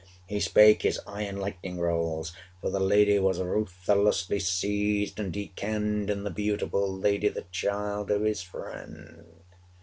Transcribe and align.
He 0.25 0.39
spake: 0.39 0.81
his 0.81 0.99
eye 1.05 1.25
in 1.25 1.37
lightning 1.37 1.79
rolls! 1.79 2.33
For 2.59 2.71
the 2.71 2.79
lady 2.79 3.19
was 3.19 3.39
ruthlessly 3.39 4.39
seized; 4.39 5.19
and 5.19 5.35
he 5.35 5.49
kenned 5.55 6.07
445 6.07 6.17
In 6.17 6.23
the 6.23 6.31
beautiful 6.31 6.97
lady 6.97 7.27
the 7.27 7.45
child 7.51 8.09
of 8.09 8.23
his 8.23 8.41
friend! 8.41 9.23